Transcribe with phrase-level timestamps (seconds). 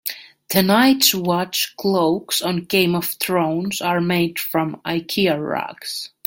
[0.49, 6.09] The night watch cloaks on Game of Thrones are made from Ikea rugs.